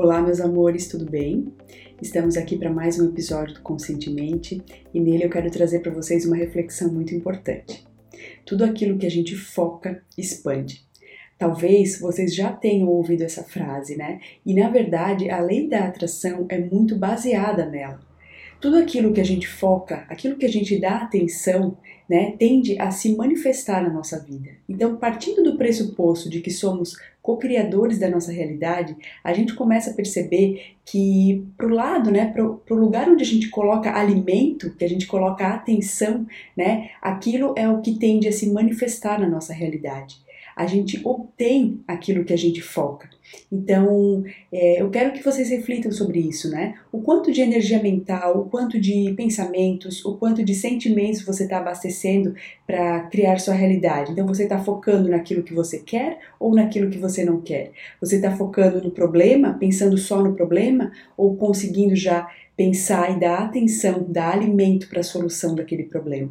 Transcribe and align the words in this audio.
Olá, 0.00 0.22
meus 0.22 0.40
amores, 0.40 0.86
tudo 0.86 1.04
bem? 1.04 1.52
Estamos 2.00 2.36
aqui 2.36 2.56
para 2.56 2.70
mais 2.70 3.00
um 3.00 3.06
episódio 3.06 3.56
do 3.56 3.62
Conscientemente 3.62 4.62
e 4.94 5.00
nele 5.00 5.24
eu 5.24 5.28
quero 5.28 5.50
trazer 5.50 5.80
para 5.80 5.92
vocês 5.92 6.24
uma 6.24 6.36
reflexão 6.36 6.88
muito 6.94 7.12
importante. 7.12 7.84
Tudo 8.46 8.64
aquilo 8.64 8.96
que 8.96 9.06
a 9.06 9.10
gente 9.10 9.34
foca 9.34 10.00
expande. 10.16 10.86
Talvez 11.36 11.98
vocês 11.98 12.32
já 12.32 12.52
tenham 12.52 12.88
ouvido 12.88 13.22
essa 13.22 13.42
frase, 13.42 13.96
né? 13.96 14.20
E 14.46 14.54
na 14.54 14.70
verdade, 14.70 15.28
a 15.30 15.40
lei 15.40 15.68
da 15.68 15.86
atração 15.86 16.46
é 16.48 16.60
muito 16.60 16.94
baseada 16.94 17.66
nela. 17.66 17.98
Tudo 18.60 18.76
aquilo 18.76 19.12
que 19.12 19.20
a 19.20 19.24
gente 19.24 19.46
foca, 19.46 20.04
aquilo 20.08 20.36
que 20.36 20.44
a 20.44 20.48
gente 20.48 20.78
dá 20.80 20.96
atenção, 20.96 21.76
né, 22.08 22.34
tende 22.38 22.80
a 22.80 22.90
se 22.90 23.14
manifestar 23.14 23.82
na 23.82 23.90
nossa 23.90 24.18
vida. 24.18 24.50
Então, 24.68 24.96
partindo 24.96 25.42
do 25.42 25.56
pressuposto 25.56 26.28
de 26.28 26.40
que 26.40 26.50
somos 26.50 26.96
co-criadores 27.22 27.98
da 27.98 28.08
nossa 28.08 28.32
realidade, 28.32 28.96
a 29.22 29.32
gente 29.32 29.54
começa 29.54 29.90
a 29.90 29.94
perceber 29.94 30.74
que 30.84 31.46
pro 31.56 31.68
lado, 31.68 32.10
né, 32.10 32.32
pro, 32.32 32.56
pro 32.66 32.74
lugar 32.74 33.08
onde 33.08 33.22
a 33.22 33.26
gente 33.26 33.48
coloca 33.48 33.94
alimento, 33.94 34.74
que 34.74 34.84
a 34.84 34.88
gente 34.88 35.06
coloca 35.06 35.46
atenção, 35.46 36.26
né, 36.56 36.90
aquilo 37.00 37.54
é 37.56 37.68
o 37.68 37.80
que 37.80 37.98
tende 37.98 38.26
a 38.26 38.32
se 38.32 38.50
manifestar 38.50 39.20
na 39.20 39.28
nossa 39.28 39.52
realidade 39.52 40.26
a 40.58 40.66
gente 40.66 41.00
obtém 41.04 41.80
aquilo 41.86 42.24
que 42.24 42.32
a 42.32 42.36
gente 42.36 42.60
foca. 42.60 43.08
Então, 43.50 44.24
é, 44.52 44.80
eu 44.80 44.90
quero 44.90 45.12
que 45.12 45.22
vocês 45.22 45.48
reflitam 45.50 45.90
sobre 45.90 46.20
isso, 46.20 46.50
né? 46.50 46.74
O 46.92 47.00
quanto 47.00 47.32
de 47.32 47.40
energia 47.40 47.82
mental, 47.82 48.40
o 48.40 48.44
quanto 48.48 48.80
de 48.80 49.12
pensamentos, 49.16 50.04
o 50.04 50.16
quanto 50.16 50.44
de 50.44 50.54
sentimentos 50.54 51.22
você 51.22 51.44
está 51.44 51.58
abastecendo 51.58 52.34
para 52.66 53.00
criar 53.04 53.38
sua 53.38 53.54
realidade. 53.54 54.12
Então, 54.12 54.26
você 54.26 54.44
está 54.44 54.58
focando 54.58 55.08
naquilo 55.08 55.42
que 55.42 55.54
você 55.54 55.78
quer 55.78 56.18
ou 56.38 56.54
naquilo 56.54 56.90
que 56.90 56.98
você 56.98 57.24
não 57.24 57.40
quer? 57.40 57.70
Você 58.00 58.16
está 58.16 58.36
focando 58.36 58.82
no 58.82 58.90
problema, 58.90 59.54
pensando 59.54 59.96
só 59.96 60.22
no 60.22 60.34
problema, 60.34 60.92
ou 61.16 61.36
conseguindo 61.36 61.96
já 61.96 62.28
pensar 62.56 63.16
e 63.16 63.20
dar 63.20 63.44
atenção, 63.44 64.04
dar 64.08 64.34
alimento 64.34 64.88
para 64.88 65.00
a 65.00 65.04
solução 65.04 65.54
daquele 65.54 65.84
problema? 65.84 66.30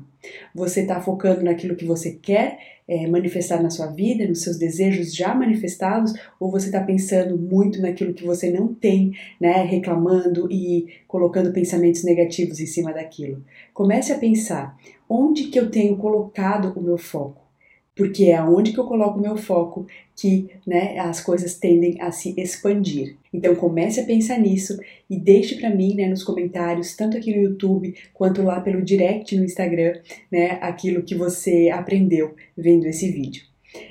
Você 0.54 0.82
está 0.82 1.00
focando 1.02 1.44
naquilo 1.44 1.76
que 1.76 1.86
você 1.86 2.12
quer 2.12 2.60
é, 2.88 3.06
manifestar 3.08 3.62
na 3.62 3.70
sua 3.70 3.88
vida, 3.88 4.28
nos 4.28 4.42
seus 4.42 4.58
desejos 4.58 5.14
já 5.14 5.36
manifestados, 5.36 6.14
ou 6.40 6.50
você 6.50 6.68
está 6.68 6.82
pensando 6.88 7.38
muito 7.38 7.80
naquilo 7.80 8.14
que 8.14 8.26
você 8.26 8.50
não 8.50 8.74
tem, 8.74 9.14
né, 9.40 9.62
reclamando 9.64 10.52
e 10.52 10.88
colocando 11.08 11.54
pensamentos 11.54 12.04
negativos 12.04 12.60
em 12.60 12.66
cima 12.66 12.92
daquilo? 12.92 13.44
Comece 13.74 14.12
a 14.12 14.18
pensar 14.18 14.76
onde 15.08 15.50
que 15.50 15.60
eu 15.60 15.70
tenho 15.70 15.96
colocado 15.98 16.74
o 16.76 16.82
meu 16.82 16.98
foco 16.98 17.48
porque 17.98 18.26
é 18.26 18.36
aonde 18.36 18.72
que 18.72 18.80
eu 18.80 18.86
coloco 18.86 19.18
o 19.18 19.22
meu 19.22 19.36
foco 19.36 19.88
que 20.16 20.52
né, 20.66 21.00
as 21.00 21.20
coisas 21.20 21.56
tendem 21.56 22.00
a 22.00 22.12
se 22.12 22.34
expandir. 22.38 23.18
Então 23.34 23.56
comece 23.56 24.00
a 24.00 24.06
pensar 24.06 24.40
nisso 24.40 24.78
e 25.10 25.18
deixe 25.20 25.56
para 25.56 25.72
mim 25.72 25.96
né, 25.96 26.08
nos 26.08 26.24
comentários, 26.24 26.96
tanto 26.96 27.18
aqui 27.18 27.36
no 27.36 27.42
YouTube 27.42 27.96
quanto 28.14 28.44
lá 28.44 28.62
pelo 28.62 28.84
direct 28.84 29.36
no 29.36 29.44
Instagram, 29.44 30.00
né, 30.32 30.60
aquilo 30.62 31.02
que 31.02 31.16
você 31.16 31.70
aprendeu 31.70 32.36
vendo 32.56 32.86
esse 32.86 33.12
vídeo. 33.12 33.44